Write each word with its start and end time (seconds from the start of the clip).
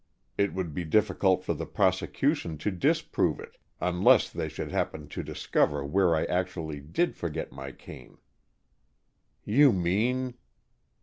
It 0.35 0.55
would 0.55 0.73
be 0.73 0.83
difficult 0.83 1.43
for 1.43 1.53
the 1.53 1.67
prosecution 1.67 2.57
to 2.57 2.71
disprove 2.71 3.39
it 3.39 3.57
unless 3.79 4.31
they 4.31 4.49
should 4.49 4.71
happen 4.71 5.07
to 5.09 5.21
discover 5.21 5.85
where 5.85 6.15
I 6.15 6.25
actually 6.25 6.79
did 6.79 7.15
forget 7.15 7.51
my 7.51 7.71
cane." 7.71 8.17
"You 9.43 9.71
mean 9.71 10.33